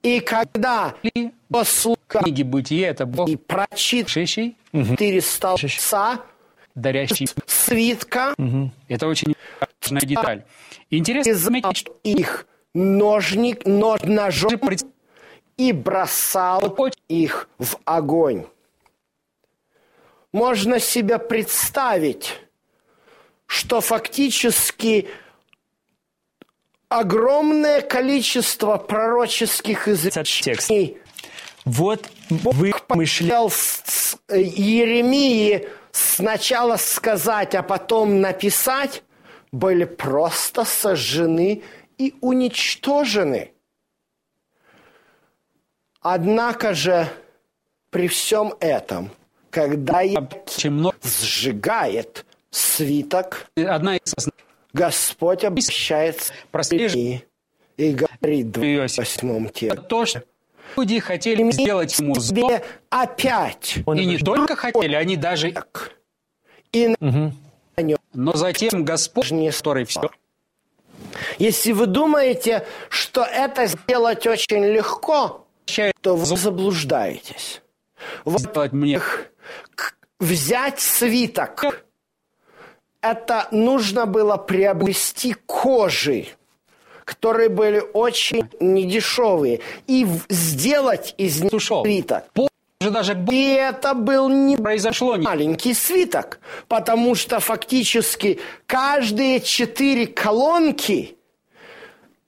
И 0.02 0.20
когда 0.20 0.94
послуга 1.48 1.98
в 2.08 2.22
книге 2.22 2.44
Бытие 2.44 2.88
это 2.88 3.06
Бог 3.06 3.28
и 3.28 3.36
прочит 3.36 4.10
шещий, 4.10 4.56
четыре 4.72 5.22
столбца 5.22 6.20
дарящий. 6.76 7.26
свитка, 7.46 8.34
Это 8.88 9.08
очень 9.08 9.34
важная 9.82 10.02
деталь. 10.02 10.44
Интересно 10.90 11.34
заметить, 11.34 11.76
что 11.76 11.96
их 12.04 12.46
ножник, 12.74 13.66
нож, 13.66 14.00
ножом 14.02 14.60
и 15.56 15.72
бросал 15.72 16.76
их 17.08 17.48
в 17.58 17.76
огонь. 17.84 18.46
Можно 20.32 20.78
себе 20.78 21.18
представить, 21.18 22.34
что 23.46 23.80
фактически 23.80 25.08
огромное 26.88 27.80
количество 27.80 28.76
пророческих 28.76 29.88
изречений 29.88 30.98
Вот 31.64 32.08
Бог 32.30 32.54
с- 33.50 33.82
с- 33.86 34.18
э, 34.28 34.40
Еремии 34.40 35.68
сначала 35.96 36.76
сказать, 36.76 37.54
а 37.54 37.62
потом 37.62 38.20
написать, 38.20 39.02
были 39.52 39.84
просто 39.84 40.64
сожжены 40.64 41.62
и 41.98 42.14
уничтожены. 42.20 43.52
Однако 46.00 46.74
же 46.74 47.08
при 47.90 48.08
всем 48.08 48.54
этом, 48.60 49.10
когда 49.50 50.02
много. 50.70 50.96
сжигает 51.02 52.26
свиток, 52.50 53.50
Одна 53.56 53.96
из 53.96 54.14
Господь 54.72 55.44
Прослеживай. 56.50 57.00
Еремии 57.00 57.24
и 57.76 57.92
говорит 57.94 58.56
в 58.56 58.62
Иосиф. 58.62 59.20
28 59.20 59.48
тексте. 59.48 60.24
Люди 60.76 61.00
хотели 61.00 61.50
сделать 61.50 61.98
ему 61.98 62.14
зло, 62.18 62.60
опять. 62.90 63.78
Он 63.86 63.98
и 63.98 64.04
не 64.04 64.18
только 64.18 64.56
хотели, 64.56 64.94
они 64.94 65.16
даже... 65.16 65.54
и 66.72 66.94
на 67.00 67.32
нем 67.82 67.98
Но 68.14 68.32
затем 68.34 68.84
Господь, 68.84 69.30
который 69.30 69.84
все 69.84 70.10
Если 71.38 71.72
вы 71.72 71.86
думаете, 71.86 72.66
что 72.88 73.22
это 73.22 73.66
сделать 73.66 74.26
очень 74.26 74.64
легко, 74.64 75.46
то 76.00 76.16
вы 76.16 76.36
заблуждаетесь. 76.36 77.62
Вот 78.24 78.52
сделать 78.52 78.72
мне 78.72 79.00
взять 80.18 80.80
свиток, 80.80 81.86
это 83.00 83.48
нужно 83.50 84.06
было 84.06 84.36
приобрести 84.36 85.34
кожи, 85.46 86.28
которые 87.06 87.48
были 87.48 87.82
очень 87.94 88.48
недешевые, 88.60 89.60
и 89.86 90.06
сделать 90.28 91.14
из 91.16 91.40
них 91.40 91.62
свиток. 91.62 92.24
Позже 92.34 92.50
даже 92.90 93.16
И 93.30 93.46
это 93.54 93.94
был 93.94 94.28
не 94.28 94.56
произошло. 94.56 95.16
маленький 95.16 95.72
свиток, 95.72 96.40
потому 96.68 97.14
что 97.14 97.40
фактически 97.40 98.38
каждые 98.66 99.40
четыре 99.40 100.06
колонки 100.06 101.16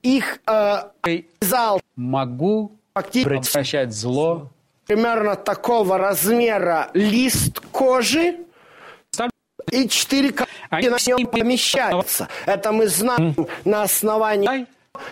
их 0.03 0.39
э, 0.47 1.23
зал 1.41 1.81
Могу 1.97 2.73
обращать 2.95 3.93
зло. 3.93 4.51
примерно 4.87 5.35
такого 5.35 5.99
размера 5.99 6.91
лист 6.95 7.61
кожи 7.73 8.37
и 9.71 9.89
четыре 9.89 10.35
Они 10.71 10.89
на 10.89 10.99
нем 11.07 11.27
помещаются. 11.27 12.29
Это 12.47 12.73
мы 12.73 12.89
знаем 12.89 13.35
на 13.65 13.83
основании 13.83 14.67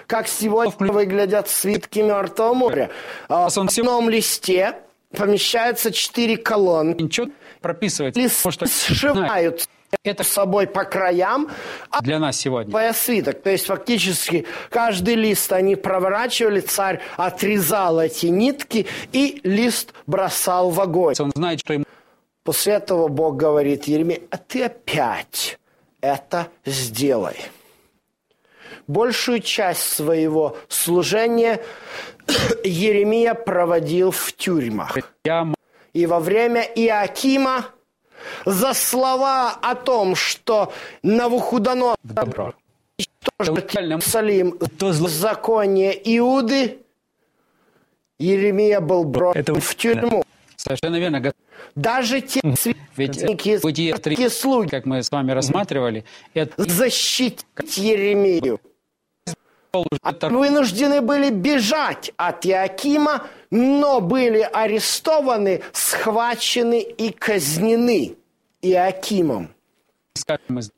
как 0.06 0.26
сегодня 0.26 0.92
выглядят 0.92 1.48
свитки 1.48 2.00
Мертвого 2.00 2.54
моря. 2.54 2.90
А 3.28 3.48
В 3.48 3.56
одном 3.56 4.10
листе 4.10 4.74
помещаются 5.16 5.92
четыре 5.92 6.36
колонки. 6.36 7.02
Ничего 7.02 7.28
прописывается. 7.60 8.20
Лист 8.20 8.44
сшивают 8.68 9.68
это 10.02 10.24
с 10.24 10.28
собой 10.28 10.66
по 10.66 10.84
краям, 10.84 11.48
а 11.90 12.02
для 12.02 12.18
нас 12.18 12.36
сегодня. 12.36 12.70
твоя 12.70 12.92
свиток. 12.92 13.42
То 13.42 13.50
есть 13.50 13.66
фактически 13.66 14.46
каждый 14.68 15.14
лист 15.14 15.52
они 15.52 15.76
проворачивали, 15.76 16.60
царь 16.60 17.00
отрезал 17.16 18.00
эти 18.00 18.26
нитки 18.26 18.86
и 19.12 19.40
лист 19.44 19.94
бросал 20.06 20.70
в 20.70 20.80
огонь. 20.80 21.14
Он 21.18 21.32
знает, 21.34 21.60
что 21.60 21.74
ему 21.74 21.84
После 22.46 22.74
этого 22.74 23.08
Бог 23.08 23.36
говорит 23.36 23.84
Еремей, 23.88 24.22
а 24.30 24.36
ты 24.36 24.62
опять 24.62 25.58
это 26.00 26.46
сделай. 26.64 27.34
Большую 28.86 29.40
часть 29.40 29.82
своего 29.82 30.56
служения 30.68 31.60
Еремия 32.64 33.34
проводил 33.34 34.12
в 34.12 34.32
тюрьмах. 34.32 34.96
И 35.92 36.06
во 36.06 36.20
время 36.20 36.62
Иакима 36.62 37.66
за 38.44 38.74
слова 38.74 39.58
о 39.60 39.74
том, 39.74 40.14
что 40.14 40.72
Навуходоносор 41.02 41.96
добро. 42.04 42.54
Иерусалим 43.40 44.56
законе 45.08 45.92
Иуды, 46.16 46.78
Еремия 48.20 48.80
был 48.80 49.02
брошен 49.02 49.40
Это 49.40 49.54
в 49.54 49.74
тюрьму. 49.74 50.22
Совершенно 50.66 50.96
верно. 50.96 51.32
Даже 51.76 52.20
те 52.20 52.40
священники, 52.56 53.56
такие 53.98 54.30
слуги 54.30 54.68
как 54.68 54.84
мы 54.84 55.02
с 55.02 55.10
вами 55.10 55.32
рассматривали, 55.32 56.04
это 56.34 56.62
защитить 56.62 57.44
Еремию. 57.76 58.60
Вынуждены 59.72 61.02
были 61.02 61.30
бежать 61.30 62.10
от 62.16 62.46
Иакима, 62.46 63.26
но 63.50 64.00
были 64.00 64.40
арестованы, 64.40 65.62
схвачены 65.72 66.80
и 66.80 67.10
казнены 67.10 68.16
Иакимом. 68.62 69.50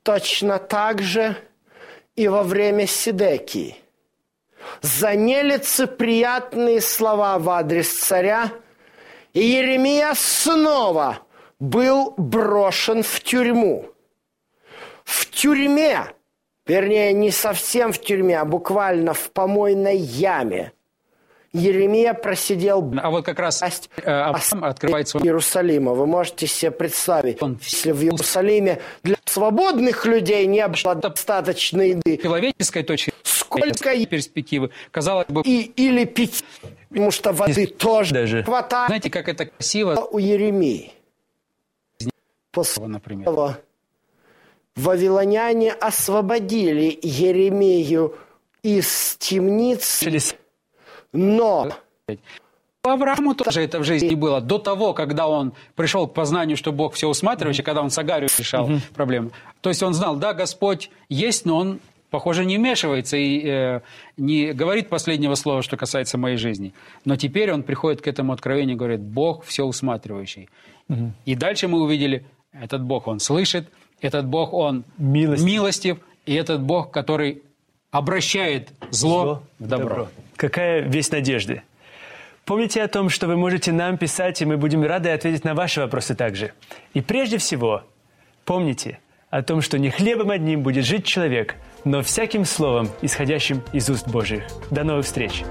Точно 0.02 0.58
так 0.58 1.00
же 1.00 1.36
и 2.16 2.28
во 2.28 2.42
время 2.42 2.86
Сидекии. 2.86 3.76
За 4.82 5.14
нелицеприятные 5.14 6.80
слова 6.80 7.38
в 7.38 7.48
адрес 7.48 7.88
царя 7.88 8.50
Иеремия 9.34 10.14
снова 10.14 11.20
был 11.58 12.14
брошен 12.16 13.02
в 13.02 13.20
тюрьму. 13.20 13.86
В 15.04 15.30
тюрьме, 15.30 16.12
вернее, 16.66 17.12
не 17.12 17.30
совсем 17.30 17.92
в 17.92 18.00
тюрьме, 18.00 18.40
а 18.40 18.44
буквально 18.44 19.14
в 19.14 19.30
помойной 19.30 19.96
яме, 19.96 20.72
Еремия 21.54 22.12
просидел 22.12 22.92
А 23.02 23.10
вот 23.10 23.24
как 23.24 23.38
раз 23.38 23.60
власть 23.60 23.88
э, 23.96 24.10
Авраам 24.10 24.64
открывает 24.64 25.08
свой... 25.08 25.22
Иерусалима. 25.22 25.94
Вы 25.94 26.06
можете 26.06 26.46
себе 26.46 26.70
представить, 26.70 27.42
Он 27.42 27.58
если 27.62 27.92
в 27.92 28.02
Иерусалиме 28.02 28.80
для 29.02 29.16
свободных 29.24 30.04
людей 30.04 30.46
не 30.46 30.66
было 30.68 30.94
достаточно 30.94 31.80
еды, 31.80 32.18
человеческой 32.18 32.82
точки 32.82 33.12
сколько 33.22 34.06
перспективы. 34.06 34.70
Казалось 34.90 35.26
бы, 35.28 35.42
и, 35.42 35.62
или 35.76 36.04
пить, 36.04 36.44
потому 36.88 37.10
что 37.10 37.32
воды 37.32 37.66
тоже 37.66 38.14
Даже. 38.14 38.42
хватает 38.44 38.88
знаете, 38.88 39.10
как 39.10 39.28
это 39.28 39.46
красиво, 39.46 39.94
у 40.10 40.18
Еремии. 40.18 40.92
После 42.50 42.86
например. 42.86 43.56
вавилоняне 44.74 45.72
освободили 45.72 46.98
Еремею 47.02 48.16
из 48.62 49.16
темниц, 49.18 50.02
Начались 50.02 50.34
но 51.12 51.70
Аврааму 52.82 53.34
тоже 53.34 53.62
это 53.62 53.80
в 53.80 53.84
жизни 53.84 54.14
было. 54.14 54.40
До 54.40 54.58
того, 54.58 54.94
когда 54.94 55.28
он 55.28 55.52
пришел 55.74 56.06
к 56.06 56.14
познанию, 56.14 56.56
что 56.56 56.72
Бог 56.72 56.94
все 56.94 57.08
усматривающий, 57.08 57.62
когда 57.62 57.82
он 57.82 57.90
с 57.90 57.98
Агарью 57.98 58.28
решал 58.38 58.70
проблему. 58.94 59.30
То 59.60 59.68
есть 59.68 59.82
он 59.82 59.94
знал, 59.94 60.16
да, 60.16 60.32
Господь 60.32 60.90
есть, 61.08 61.44
но 61.44 61.58
он, 61.58 61.80
похоже, 62.10 62.44
не 62.44 62.56
вмешивается 62.56 63.16
и 63.16 63.42
э, 63.44 63.80
не 64.16 64.52
говорит 64.52 64.88
последнего 64.88 65.34
слова, 65.34 65.62
что 65.62 65.76
касается 65.76 66.18
моей 66.18 66.36
жизни. 66.36 66.72
Но 67.04 67.16
теперь 67.16 67.52
он 67.52 67.62
приходит 67.62 68.00
к 68.00 68.06
этому 68.06 68.32
откровению 68.32 68.76
и 68.76 68.78
говорит, 68.78 69.00
Бог 69.00 69.44
все 69.44 69.64
усматривающий. 69.64 70.48
И 71.26 71.34
дальше 71.34 71.68
мы 71.68 71.82
увидели, 71.82 72.24
этот 72.52 72.82
Бог, 72.82 73.06
он 73.08 73.20
слышит, 73.20 73.68
этот 74.00 74.26
Бог, 74.26 74.52
он 74.52 74.84
Милостив. 74.96 75.46
милостив 75.46 75.98
и 76.24 76.34
этот 76.34 76.62
Бог, 76.62 76.90
который 76.90 77.42
обращает 77.90 78.70
зло, 78.90 79.42
в 79.58 79.66
добро. 79.66 80.08
Какая 80.36 80.80
весть 80.80 81.12
надежды. 81.12 81.62
Помните 82.44 82.82
о 82.82 82.88
том, 82.88 83.10
что 83.10 83.26
вы 83.26 83.36
можете 83.36 83.72
нам 83.72 83.98
писать, 83.98 84.40
и 84.40 84.46
мы 84.46 84.56
будем 84.56 84.82
рады 84.82 85.10
ответить 85.10 85.44
на 85.44 85.54
ваши 85.54 85.80
вопросы 85.80 86.14
также. 86.14 86.52
И 86.94 87.02
прежде 87.02 87.36
всего, 87.36 87.82
помните 88.46 89.00
о 89.28 89.42
том, 89.42 89.60
что 89.60 89.78
не 89.78 89.90
хлебом 89.90 90.30
одним 90.30 90.62
будет 90.62 90.86
жить 90.86 91.04
человек, 91.04 91.56
но 91.84 92.02
всяким 92.02 92.44
словом, 92.44 92.88
исходящим 93.02 93.62
из 93.72 93.88
уст 93.88 94.08
Божьих. 94.08 94.44
До 94.70 94.84
новых 94.84 95.04
встреч! 95.04 95.44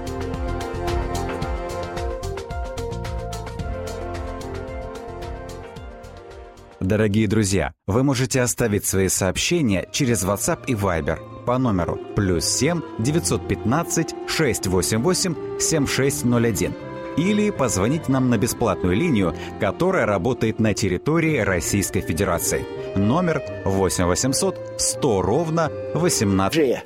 Дорогие 6.80 7.28
друзья, 7.28 7.72
вы 7.86 8.02
можете 8.02 8.40
оставить 8.40 8.86
свои 8.86 9.08
сообщения 9.08 9.88
через 9.92 10.24
WhatsApp 10.24 10.64
и 10.68 10.74
Viber 10.74 11.44
по 11.44 11.58
номеру 11.58 11.98
плюс 12.14 12.44
7 12.44 12.80
915 13.00 14.14
688 14.28 15.60
7601 15.60 16.74
или 17.18 17.50
позвонить 17.50 18.08
нам 18.08 18.30
на 18.30 18.38
бесплатную 18.38 18.94
линию, 18.94 19.34
которая 19.60 20.06
работает 20.06 20.60
на 20.60 20.72
территории 20.72 21.38
Российской 21.38 22.00
Федерации. 22.00 22.64
Номер 22.98 23.42
8 23.64 24.06
800 24.06 24.58
100 24.76 25.22
ровно 25.22 25.70
18. 25.94 26.54
же, 26.54 26.82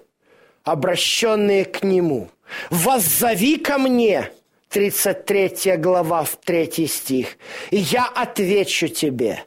обращенные 0.62 1.64
к 1.64 1.83
Нему. 1.83 2.29
«Воззови 2.70 3.57
ко 3.57 3.79
мне!» 3.79 4.31
33 4.68 5.79
глава, 5.79 6.25
в 6.25 6.37
3 6.37 6.87
стих. 6.87 7.38
«И 7.70 7.79
я 7.79 8.07
отвечу 8.07 8.88
тебе. 8.88 9.44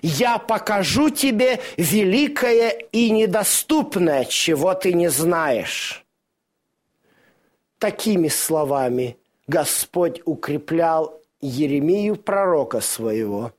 Я 0.00 0.38
покажу 0.38 1.10
тебе 1.10 1.60
великое 1.76 2.70
и 2.92 3.10
недоступное, 3.10 4.24
чего 4.24 4.72
ты 4.72 4.94
не 4.94 5.10
знаешь». 5.10 6.02
Такими 7.78 8.28
словами 8.28 9.18
Господь 9.46 10.22
укреплял 10.24 11.20
Еремию, 11.42 12.16
пророка 12.16 12.80
своего, 12.80 13.52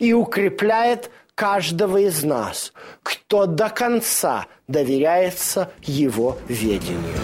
и 0.00 0.12
укрепляет 0.12 1.10
каждого 1.40 1.96
из 1.96 2.22
нас, 2.22 2.74
кто 3.02 3.46
до 3.46 3.70
конца 3.70 4.44
доверяется 4.68 5.72
Его 5.80 6.36
ведению. 6.48 7.16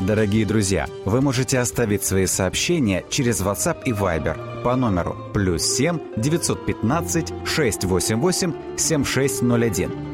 Дорогие 0.00 0.44
друзья, 0.44 0.86
вы 1.06 1.22
можете 1.22 1.58
оставить 1.58 2.04
свои 2.04 2.26
сообщения 2.26 3.06
через 3.08 3.40
WhatsApp 3.40 3.84
и 3.86 3.92
Viber 3.92 4.62
по 4.62 4.76
номеру 4.76 5.16
плюс 5.32 5.62
7 5.62 5.98
915 6.18 7.32
688 7.46 8.76
7601 8.76 10.13